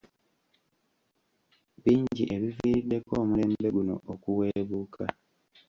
Bingi 1.83 2.23
ebiviiriddeko 2.35 3.11
omulembe 3.21 3.67
guno 3.75 3.95
okuweebuuka. 4.13 5.05